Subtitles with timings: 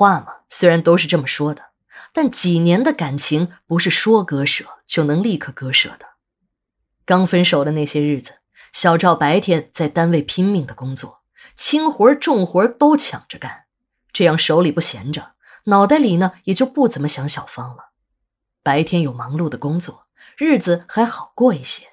[0.00, 1.72] 话嘛，虽然都是这么说的，
[2.14, 6.06] 但几年的感情不是说割舍就能立刻割舍的。
[7.04, 8.38] 刚分手的那些日子，
[8.72, 11.20] 小赵白天在单位拼命的工作，
[11.54, 13.64] 轻活重活都抢着干，
[14.10, 15.32] 这样手里不闲着，
[15.64, 17.90] 脑袋里呢也就不怎么想小芳了。
[18.62, 20.06] 白天有忙碌的工作，
[20.38, 21.88] 日子还好过一些，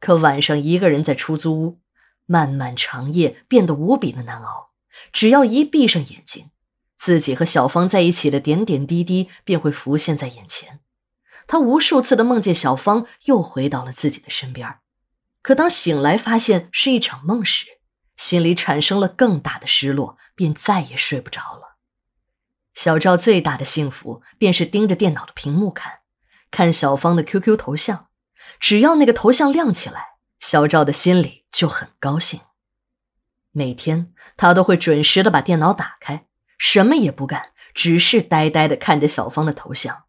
[0.00, 1.78] 可晚上一个人在出租屋，
[2.26, 4.70] 漫漫长夜变得无比的难熬。
[5.12, 6.50] 只要一闭上眼睛，
[7.04, 10.80] 自己和小芳在一起的点点滴滴便会浮现在眼前。
[11.46, 14.78] 他无数次的梦见小芳又回到了自己的身边，
[15.42, 17.66] 可当醒来发现是一场梦时，
[18.16, 21.76] 心里产生了更大的失落，便再也睡不着了。
[22.72, 25.98] 小赵最大的幸福便是盯着电脑的屏幕看，
[26.50, 28.08] 看小芳的 QQ 头像，
[28.58, 32.40] 只要那个头像亮起来，小赵的心里就很高兴。
[33.52, 36.26] 每天他都会准时的把电脑打开，
[36.66, 40.04] 什么也不干，只是呆呆的看着小芳的头像。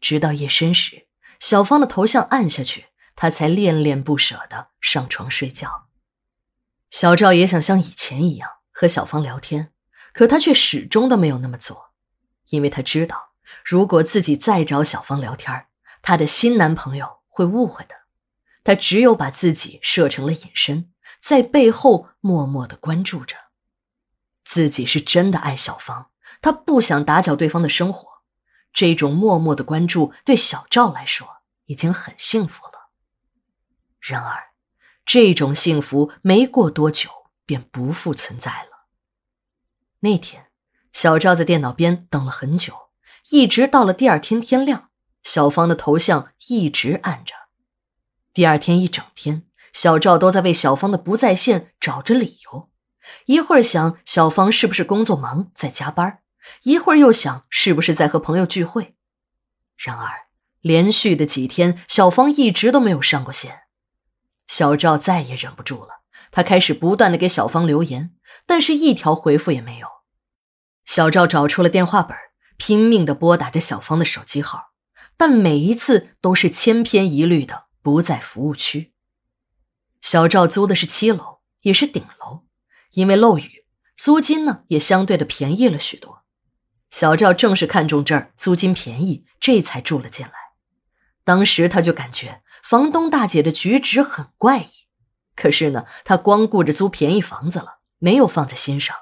[0.00, 1.06] 直到夜深时，
[1.38, 5.86] 小芳的头像暗下去，他才恋恋不舍的上床睡觉。
[6.90, 9.72] 小赵也想像以前一样和小芳聊天，
[10.12, 11.92] 可他却始终都没有那么做，
[12.48, 15.66] 因为他知道，如果自己再找小芳聊天，
[16.02, 17.94] 他的新男朋友会误会的。
[18.64, 23.36] 他只有把自己设成了隐身，在背后默默的关注着。
[24.50, 26.10] 自己是真的爱小芳，
[26.42, 28.24] 他不想打搅对方的生活。
[28.72, 32.90] 这种默默的关注对小赵来说已经很幸福了。
[34.00, 34.50] 然而，
[35.06, 37.08] 这种幸福没过多久
[37.46, 38.88] 便不复存在了。
[40.00, 40.48] 那天，
[40.92, 42.90] 小赵在电脑边等了很久，
[43.30, 44.90] 一直到了第二天天亮，
[45.22, 47.36] 小芳的头像一直按着。
[48.34, 52.69] 第二天一整天，小赵都在为小芳的不在线找着理由，
[53.26, 56.20] 一会儿想小芳是不是工作忙在加班。
[56.62, 58.96] 一会儿又想是不是在和朋友聚会，
[59.76, 60.26] 然而
[60.60, 63.62] 连续的几天，小芳一直都没有上过线。
[64.46, 66.00] 小赵再也忍不住了，
[66.30, 68.14] 他开始不断的给小芳留言，
[68.46, 69.86] 但是一条回复也没有。
[70.84, 72.16] 小赵找出了电话本，
[72.56, 74.70] 拼命的拨打着小芳的手机号，
[75.16, 78.92] 但每一次都是千篇一律的不在服务区。
[80.00, 82.44] 小赵租的是七楼，也是顶楼，
[82.92, 83.64] 因为漏雨，
[83.96, 86.24] 租金呢也相对的便宜了许多。
[86.90, 90.32] 小赵正是看中这儿租金便宜，这才住了进来。
[91.22, 94.68] 当时他就感觉房东大姐的举止很怪异，
[95.36, 98.96] 可是呢，他光顾着租便宜房子了，没有放在心上。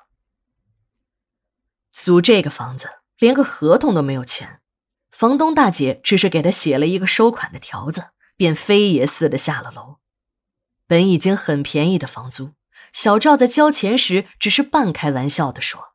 [1.90, 4.60] 租这个房子连个合同都没有签，
[5.10, 9.96] 房东大姐只是给他写了一个收款的条子，便飞也似的下了楼。
[10.86, 12.52] 本已经很便宜的房租，
[12.92, 15.94] 小赵在交钱时只是半开玩笑的说：“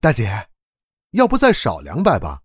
[0.00, 0.48] 大姐。”
[1.12, 2.42] 要不再少两百吧？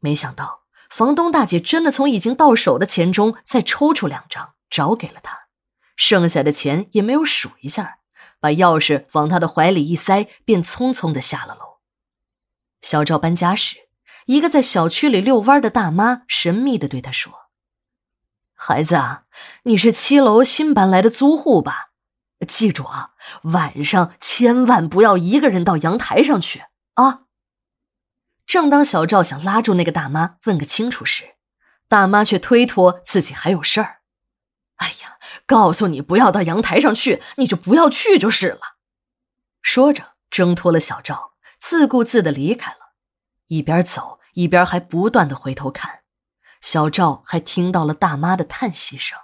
[0.00, 5.46] 没想到房东大姐真的从已经到手的钱中再抽出两张，找给了他，
[5.96, 8.00] 剩下的钱也没有数一下，
[8.38, 11.78] 把钥匙往他的怀里一塞，便匆匆的下了楼。
[12.82, 13.88] 小赵搬家时，
[14.26, 17.32] 一个在小区里遛弯的大妈神秘的对他说
[18.52, 19.24] ：“孩子啊，
[19.62, 21.92] 你是七楼新搬来的租户吧？
[22.44, 23.12] 记住啊，
[23.44, 27.22] 晚上千万不要一个人到阳台上去啊！”
[28.46, 31.36] 正当小赵想拉住那个大妈问个清楚时，
[31.88, 34.00] 大妈却推脱自己还有事儿。
[34.76, 38.76] 哎呀，告诉你不要到阳台上去，你就不要去就是了。
[39.62, 42.94] 说着，挣脱了小赵，自顾自的离开了，
[43.46, 46.00] 一边走一边还不断的回头看。
[46.60, 49.18] 小赵还听到了大妈的叹息声。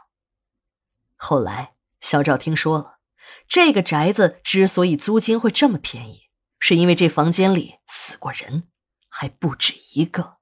[1.16, 2.99] 后来，小赵听说了，
[3.48, 6.22] 这个宅子之所以租金会这么便宜，
[6.58, 8.68] 是因为这房间里死过人。
[9.12, 10.36] 还不止一个。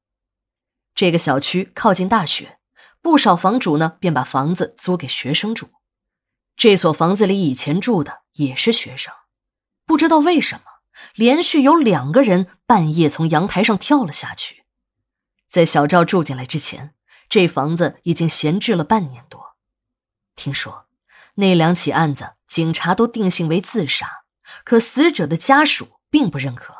[0.94, 2.58] 这个小区靠近大学，
[3.00, 5.70] 不少房主呢便把房子租给学生住。
[6.54, 9.14] 这所房子里以前住的也是学生，
[9.86, 10.64] 不知道为什么，
[11.14, 14.64] 连续有两个人半夜从阳台上跳了下去。
[15.48, 16.94] 在小赵住进来之前，
[17.30, 19.56] 这房子已经闲置了半年多。
[20.36, 20.86] 听说
[21.36, 24.24] 那两起案子，警察都定性为自杀，
[24.64, 26.74] 可死者的家属并不认可。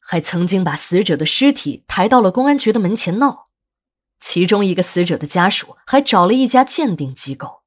[0.00, 3.50] 还曾经把死者的尸体抬到了公安局的门前闹，
[4.18, 7.62] 其中一个死者的家属还找了一家鉴定机构，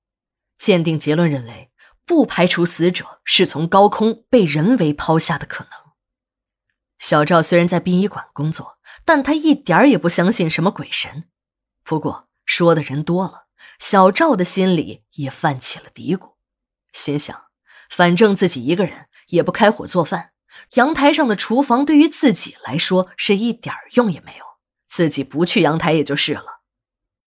[0.58, 1.72] 鉴定结论认为
[2.06, 5.72] 不排除死者是从高空被人为抛下的可能。
[7.00, 11.30] 小赵虽然在殡仪馆工作，但他一点儿也不相信什么鬼神。
[11.86, 13.46] 不过说的人多了，
[13.80, 16.33] 小赵的心里也泛起了嘀咕，
[16.94, 17.36] 心想：
[17.90, 20.30] 反正自己一个人也不开火做饭。
[20.76, 24.46] 阳台上的厨房对于自己来说是一点用也没有，
[24.88, 26.53] 自己不去阳台也就是了。